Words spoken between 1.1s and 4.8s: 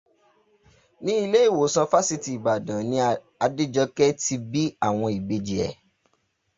ilé ìwòsàn fásitì Ìbàdàn ni Adéjọkẹ́ ti bí